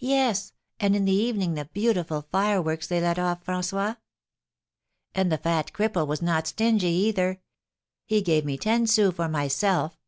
"Yes; 0.00 0.54
and 0.80 0.96
in 0.96 1.04
the 1.04 1.12
evening 1.12 1.52
the 1.52 1.66
beautiful 1.66 2.22
fireworks 2.32 2.86
they 2.86 3.02
let 3.02 3.18
off, 3.18 3.44
François?" 3.44 3.98
"And 5.14 5.30
the 5.30 5.36
fat 5.36 5.72
cripple 5.74 6.06
was 6.06 6.22
not 6.22 6.46
stingy, 6.46 6.86
either. 6.86 7.42
He 8.06 8.22
gave 8.22 8.46
me 8.46 8.56
ten 8.56 8.86
sous 8.86 9.12
for 9.14 9.28
myself. 9.28 10.00